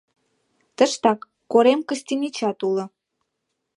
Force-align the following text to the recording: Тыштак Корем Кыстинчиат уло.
Тыштак 0.77 1.19
Корем 1.51 1.79
Кыстинчиат 1.87 2.59
уло. 2.67 2.85